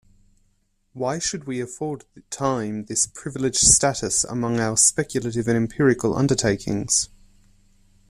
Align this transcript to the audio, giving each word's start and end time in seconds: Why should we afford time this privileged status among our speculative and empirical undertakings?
Why 0.93 1.19
should 1.19 1.43
we 1.43 1.61
afford 1.61 2.05
time 2.31 2.85
this 2.85 3.05
privileged 3.05 3.59
status 3.67 4.23
among 4.23 4.59
our 4.59 4.75
speculative 4.75 5.47
and 5.47 5.55
empirical 5.55 6.15
undertakings? 6.17 7.09